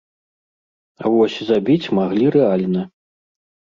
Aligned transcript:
А 1.03 1.11
вось 1.17 1.37
забіць 1.51 1.91
маглі 1.99 2.25
рэальна. 2.39 2.81